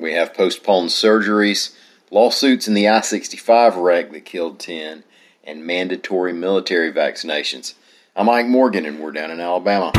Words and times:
We 0.00 0.14
have 0.14 0.32
postponed 0.32 0.88
surgeries, 0.88 1.74
lawsuits 2.10 2.66
in 2.66 2.72
the 2.72 2.88
I 2.88 3.02
65 3.02 3.76
wreck 3.76 4.10
that 4.12 4.24
killed 4.24 4.58
10, 4.58 5.04
and 5.44 5.66
mandatory 5.66 6.32
military 6.32 6.90
vaccinations. 6.90 7.74
I'm 8.16 8.24
Mike 8.24 8.46
Morgan, 8.46 8.86
and 8.86 8.98
we're 8.98 9.12
down 9.12 9.30
in 9.30 9.40
Alabama. 9.40 9.92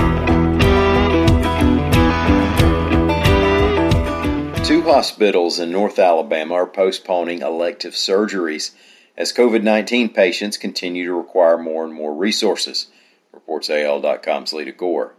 Two 4.65 4.81
hospitals 4.81 5.59
in 5.59 5.71
North 5.71 5.99
Alabama 5.99 6.55
are 6.55 6.65
postponing 6.65 7.43
elective 7.43 7.93
surgeries 7.93 8.71
as 9.15 9.31
COVID 9.31 9.61
19 9.61 10.09
patients 10.09 10.57
continue 10.57 11.05
to 11.05 11.13
require 11.13 11.59
more 11.59 11.83
and 11.83 11.93
more 11.93 12.15
resources, 12.15 12.87
reports 13.31 13.69
AL.com's 13.69 14.51
Leada 14.51 14.71
Gore. 14.71 15.13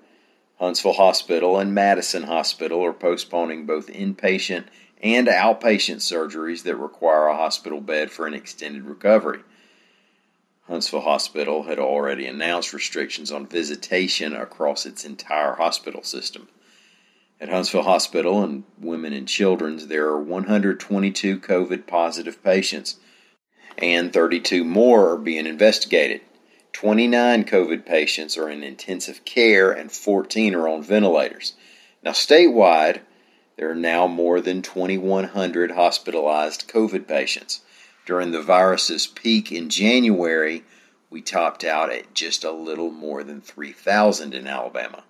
Huntsville 0.62 0.92
Hospital 0.92 1.58
and 1.58 1.74
Madison 1.74 2.22
Hospital 2.22 2.84
are 2.84 2.92
postponing 2.92 3.66
both 3.66 3.88
inpatient 3.88 4.66
and 5.02 5.26
outpatient 5.26 5.96
surgeries 5.96 6.62
that 6.62 6.76
require 6.76 7.26
a 7.26 7.36
hospital 7.36 7.80
bed 7.80 8.12
for 8.12 8.28
an 8.28 8.34
extended 8.34 8.84
recovery. 8.84 9.40
Huntsville 10.68 11.00
Hospital 11.00 11.64
had 11.64 11.80
already 11.80 12.28
announced 12.28 12.72
restrictions 12.72 13.32
on 13.32 13.48
visitation 13.48 14.36
across 14.36 14.86
its 14.86 15.04
entire 15.04 15.54
hospital 15.54 16.04
system. 16.04 16.46
At 17.40 17.48
Huntsville 17.48 17.82
Hospital 17.82 18.44
and 18.44 18.62
Women 18.78 19.12
and 19.12 19.26
Children's, 19.26 19.88
there 19.88 20.06
are 20.06 20.22
122 20.22 21.40
COVID 21.40 21.88
positive 21.88 22.40
patients, 22.44 23.00
and 23.78 24.12
32 24.12 24.62
more 24.62 25.10
are 25.10 25.18
being 25.18 25.46
investigated. 25.46 26.20
29 26.72 27.44
COVID 27.44 27.84
patients 27.84 28.36
are 28.36 28.48
in 28.48 28.64
intensive 28.64 29.24
care 29.24 29.70
and 29.70 29.92
14 29.92 30.54
are 30.54 30.68
on 30.68 30.82
ventilators. 30.82 31.54
Now, 32.02 32.12
statewide, 32.12 33.00
there 33.56 33.70
are 33.70 33.76
now 33.76 34.06
more 34.06 34.40
than 34.40 34.62
2,100 34.62 35.72
hospitalized 35.72 36.68
COVID 36.68 37.06
patients. 37.06 37.60
During 38.06 38.32
the 38.32 38.42
virus's 38.42 39.06
peak 39.06 39.52
in 39.52 39.68
January, 39.68 40.64
we 41.10 41.20
topped 41.20 41.62
out 41.62 41.92
at 41.92 42.14
just 42.14 42.42
a 42.42 42.50
little 42.50 42.90
more 42.90 43.22
than 43.22 43.40
3,000 43.40 44.34
in 44.34 44.46
Alabama. 44.46 45.04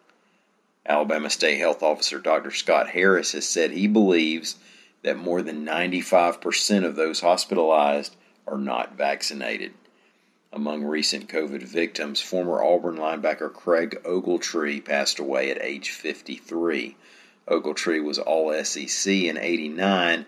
Alabama 0.84 1.30
State 1.30 1.58
Health 1.58 1.82
Officer 1.82 2.18
Dr. 2.18 2.50
Scott 2.50 2.90
Harris 2.90 3.32
has 3.32 3.48
said 3.48 3.70
he 3.70 3.86
believes 3.86 4.56
that 5.02 5.16
more 5.16 5.42
than 5.42 5.64
95% 5.64 6.84
of 6.84 6.96
those 6.96 7.20
hospitalized 7.20 8.16
are 8.46 8.58
not 8.58 8.96
vaccinated. 8.96 9.72
Among 10.54 10.84
recent 10.84 11.28
COVID 11.28 11.62
victims, 11.62 12.20
former 12.20 12.62
Auburn 12.62 12.96
linebacker 12.96 13.50
Craig 13.50 13.98
Ogletree 14.04 14.84
passed 14.84 15.18
away 15.18 15.50
at 15.50 15.62
age 15.62 15.88
53. 15.88 16.94
Ogletree 17.48 18.04
was 18.04 18.18
all 18.18 18.52
SEC 18.62 19.10
in 19.10 19.38
89 19.38 20.26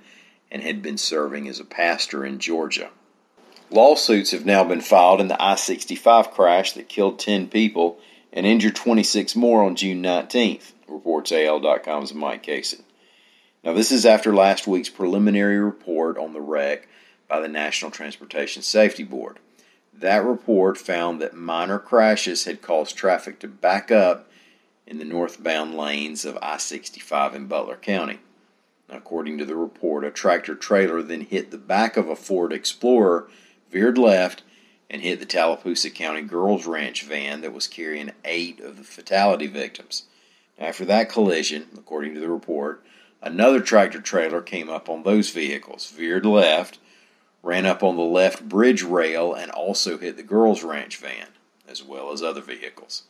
and 0.51 0.63
had 0.63 0.81
been 0.81 0.97
serving 0.97 1.47
as 1.47 1.61
a 1.61 1.65
pastor 1.65 2.25
in 2.25 2.39
Georgia. 2.39 2.89
Lawsuits 3.71 4.31
have 4.31 4.47
now 4.47 4.65
been 4.65 4.81
filed 4.81 5.21
in 5.21 5.29
the 5.29 5.43
I 5.43 5.57
65 5.57 6.31
crash 6.31 6.73
that 6.73 6.89
killed 6.89 7.19
10 7.19 7.49
people 7.49 7.99
and 8.33 8.47
injured 8.47 8.77
26 8.77 9.37
more 9.37 9.63
on 9.63 9.77
June 9.77 10.03
19th, 10.03 10.73
reports 10.89 11.33
AL.com's 11.33 12.15
Mike 12.15 12.45
Cason. 12.45 12.81
Now, 13.63 13.75
this 13.75 13.93
is 13.93 14.07
after 14.07 14.35
last 14.35 14.67
week's 14.67 14.89
preliminary 14.89 15.59
report 15.59 16.17
on 16.17 16.33
the 16.33 16.41
wreck 16.41 16.89
by 17.29 17.41
the 17.41 17.49
National 17.49 17.91
Transportation 17.91 18.63
Safety 18.63 19.05
Board. 19.05 19.39
That 19.99 20.25
report 20.25 20.77
found 20.77 21.21
that 21.21 21.35
minor 21.35 21.79
crashes 21.79 22.45
had 22.45 22.63
caused 22.63 22.97
traffic 22.97 23.39
to 23.41 23.49
back 23.49 23.91
up 23.91 24.29
in 24.87 24.99
the 24.99 25.05
northbound 25.05 25.75
lanes 25.77 26.25
of 26.25 26.39
I 26.43 26.59
65 26.59 27.35
in 27.35 27.47
Butler 27.47 27.77
County. 27.77 28.19
According 28.89 29.39
to 29.39 29.45
the 29.45 29.57
report, 29.57 30.05
a 30.05 30.11
tractor 30.11 30.55
trailer 30.55 31.01
then 31.01 31.23
hit 31.23 31.51
the 31.51 31.59
back 31.59 31.97
of 31.97 32.09
a 32.09 32.17
Ford 32.17 32.53
Explorer, 32.53 33.29
veered 33.71 33.97
left, 33.97 34.43
and 34.91 35.01
hit 35.01 35.21
the 35.21 35.27
Tallapoosa 35.27 35.91
County 35.91 36.23
Girls 36.23 36.67
Ranch 36.67 37.03
van 37.03 37.41
that 37.41 37.55
was 37.55 37.67
carrying 37.67 38.13
eight 38.25 38.61
of 38.61 38.77
the 38.77 38.85
fatality 38.85 39.47
victims. 39.47 40.05
After 40.59 40.85
that 40.85 41.09
collision, 41.09 41.69
according 41.77 42.15
to 42.15 42.21
the 42.21 42.29
report, 42.29 42.85
another 43.23 43.61
tractor 43.61 44.01
trailer 44.01 44.43
came 44.43 44.69
up 44.69 44.89
on 44.89 45.03
those 45.03 45.31
vehicles, 45.31 45.91
veered 45.91 46.27
left, 46.27 46.79
ran 47.45 47.67
up 47.67 47.83
on 47.83 47.97
the 47.97 48.03
left 48.03 48.49
bridge 48.49 48.83
rail, 48.83 49.35
and 49.35 49.51
also 49.51 49.99
hit 49.99 50.17
the 50.17 50.23
Girls 50.23 50.65
Ranch 50.65 50.97
van, 50.97 51.29
as 51.69 51.83
well 51.83 52.11
as 52.11 52.23
other 52.23 52.41
vehicles. 52.41 53.03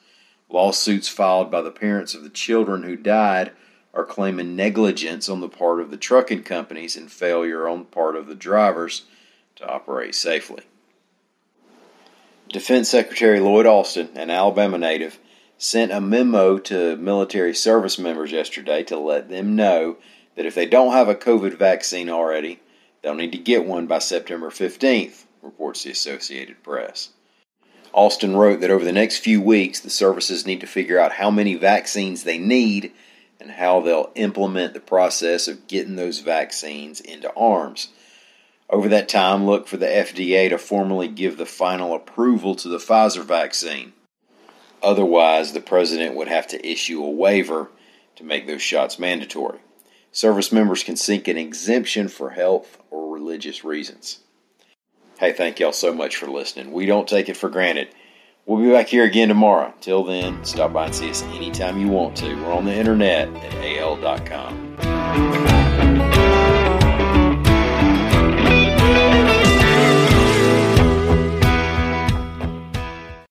Lawsuits 0.51 1.09
filed 1.09 1.51
by 1.51 1.63
the 1.63 1.71
parents 1.71 2.15
of 2.15 2.23
the 2.23 2.29
children 2.29 2.83
who 2.83 2.97
died 2.97 3.53
are 3.95 4.05
claiming 4.05 4.57
negligence 4.57 5.29
on 5.29 5.41
the 5.41 5.49
part 5.49 5.81
of 5.81 5.91
the 5.91 5.97
trucking 5.97 6.43
companies 6.43 6.97
and 6.97 7.11
failure 7.11 7.69
on 7.69 7.79
the 7.79 7.85
part 7.85 8.17
of 8.17 8.27
the 8.27 8.35
drivers 8.35 9.05
to 9.57 9.67
operate 9.67 10.15
safely. 10.15 10.65
Defense 12.49 12.89
Secretary 12.89 13.41
Lloyd 13.41 13.67
Austin, 13.67 14.11
an 14.17 14.31
Alabama 14.31 14.79
native, 14.79 15.19
sent 15.57 15.93
a 15.93 16.01
memo 16.01 16.59
to 16.59 16.97
military 16.97 17.55
service 17.55 17.99
members 17.99 18.33
yesterday 18.33 18.83
to 18.83 18.99
let 18.99 19.29
them 19.29 19.55
know 19.55 19.97
that 20.35 20.45
if 20.45 20.55
they 20.55 20.67
don't 20.67 20.93
have 20.93 21.09
a 21.09 21.15
COVID 21.15 21.57
vaccine 21.57 22.11
already, 22.11 22.61
They'll 23.05 23.15
need 23.15 23.33
to 23.33 23.39
get 23.39 23.67
one 23.67 23.87
by 23.87 23.99
September 23.99 24.49
15th, 24.49 25.25
reports 25.43 25.85
the 25.85 25.91
Associated 25.91 26.63
Press. 26.63 27.11
Austin 27.93 28.35
wrote 28.35 28.61
that 28.61 28.71
over 28.71 28.83
the 28.83 28.93
next 28.93 29.19
few 29.19 29.43
weeks, 29.43 29.79
the 29.81 29.91
services 29.91 30.47
need 30.47 30.63
to 30.63 30.67
figure 30.67 30.99
out 30.99 31.13
how 31.13 31.31
many 31.31 31.55
vaccines 31.55 32.25
they 32.25 32.39
need 32.39 32.93
and 33.39 33.51
how 33.51 33.81
they'll 33.81 34.11
implement 34.15 34.73
the 34.73 34.81
process 34.81 35.49
of 35.49 35.69
getting 35.69 35.97
those 35.97 36.21
vaccines 36.21 36.99
into 36.99 37.31
arms. 37.35 37.89
Over 38.71 38.89
that 38.89 39.11
time, 39.11 39.45
look 39.45 39.69
for 39.69 39.77
the 39.77 39.85
FDA 39.85 40.49
to 40.49 40.57
formally 40.57 41.09
give 41.09 41.37
the 41.37 41.45
final 41.45 41.95
approval 41.95 42.55
to 42.55 42.69
the 42.71 42.79
Pfizer 42.79 43.23
vaccine. 43.23 43.93
Otherwise, 44.83 45.53
the 45.53 45.61
president 45.61 46.15
would 46.15 46.29
have 46.29 46.47
to 46.49 46.67
issue 46.67 47.05
a 47.05 47.11
waiver 47.11 47.69
to 48.17 48.25
make 48.25 48.47
those 48.47 48.63
shots 48.63 48.99
mandatory. 48.99 49.59
Service 50.15 50.53
members 50.53 50.85
can 50.85 50.95
seek 50.95 51.27
an 51.27 51.37
exemption 51.37 52.07
for 52.07 52.31
health 52.31 52.79
or 52.89 53.13
religious 53.13 53.65
reasons. 53.65 54.21
Hey, 55.19 55.33
thank 55.33 55.59
y'all 55.59 55.73
so 55.73 55.93
much 55.93 56.15
for 56.15 56.29
listening. 56.29 56.71
We 56.71 56.87
don't 56.87 57.09
take 57.09 57.29
it 57.29 57.37
for 57.37 57.49
granted. 57.49 57.89
We'll 58.47 58.63
be 58.63 58.71
back 58.71 58.87
here 58.87 59.03
again 59.03 59.27
tomorrow. 59.27 59.75
Till 59.81 60.05
then, 60.05 60.45
stop 60.45 60.73
by 60.73 60.87
and 60.87 60.95
see 60.95 61.11
us 61.11 61.25
anytime 61.25 61.81
you 61.81 61.89
want 61.89 62.17
to. 62.19 62.33
We're 62.37 62.53
on 62.53 62.65
the 62.65 62.75
internet 62.75 63.29
at 63.29 63.55
al.com. 63.55 65.54